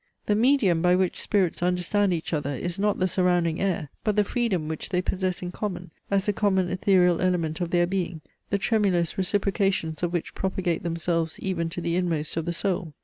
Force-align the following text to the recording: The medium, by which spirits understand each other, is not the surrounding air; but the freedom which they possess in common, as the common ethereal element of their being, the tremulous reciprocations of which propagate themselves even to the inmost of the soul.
The 0.25 0.35
medium, 0.35 0.81
by 0.81 0.95
which 0.95 1.21
spirits 1.21 1.61
understand 1.61 2.11
each 2.11 2.33
other, 2.33 2.55
is 2.55 2.79
not 2.79 2.97
the 2.97 3.07
surrounding 3.07 3.61
air; 3.61 3.89
but 4.03 4.15
the 4.15 4.23
freedom 4.23 4.67
which 4.67 4.89
they 4.89 4.99
possess 4.99 5.43
in 5.43 5.51
common, 5.51 5.91
as 6.09 6.25
the 6.25 6.33
common 6.33 6.69
ethereal 6.69 7.21
element 7.21 7.61
of 7.61 7.69
their 7.69 7.85
being, 7.85 8.21
the 8.49 8.57
tremulous 8.57 9.15
reciprocations 9.15 10.01
of 10.01 10.11
which 10.11 10.33
propagate 10.33 10.81
themselves 10.81 11.39
even 11.39 11.69
to 11.69 11.81
the 11.81 11.95
inmost 11.95 12.35
of 12.35 12.45
the 12.45 12.51
soul. 12.53 12.95